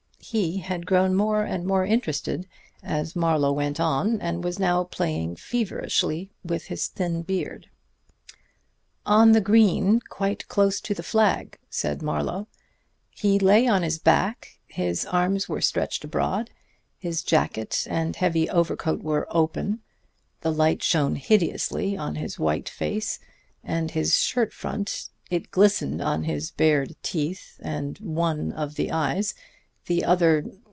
He 0.23 0.59
had 0.59 0.85
grown 0.85 1.13
more 1.15 1.43
and 1.43 1.65
more 1.65 1.83
interested 1.85 2.47
as 2.81 3.17
Marlowe 3.17 3.51
went 3.51 3.81
on, 3.81 4.21
and 4.21 4.43
was 4.45 4.59
now 4.59 4.83
playing 4.85 5.35
feverishly 5.35 6.29
with 6.43 6.65
his 6.65 6.87
thin 6.87 7.23
beard. 7.23 7.67
"On 9.05 9.31
the 9.33 9.41
green, 9.41 9.99
quite 10.09 10.47
close 10.47 10.79
to 10.81 10.93
the 10.93 11.03
flag," 11.03 11.57
said 11.69 12.01
Marlowe. 12.01 12.47
"He 13.09 13.39
lay 13.39 13.67
on 13.67 13.81
his 13.83 13.97
back, 13.97 14.59
his 14.67 15.05
arms 15.07 15.49
were 15.49 15.59
stretched 15.59 16.05
abroad, 16.05 16.51
his 16.97 17.23
jacket 17.23 17.85
and 17.89 18.15
heavy 18.15 18.47
overcoat 18.49 19.01
were 19.03 19.27
open; 19.31 19.81
the 20.41 20.53
light 20.53 20.81
shone 20.83 21.15
hideously 21.15 21.97
on 21.97 22.15
his 22.15 22.39
white 22.39 22.69
face 22.69 23.19
and 23.65 23.91
his 23.91 24.13
shirt 24.17 24.53
front; 24.53 25.09
it 25.29 25.51
glistened 25.51 25.99
on 26.01 26.23
his 26.23 26.51
bared 26.51 26.95
teeth 27.03 27.59
and 27.61 27.97
one 27.97 28.53
of 28.53 28.75
the 28.75 28.91
eyes. 28.93 29.33
The 29.87 30.05
other 30.05 30.45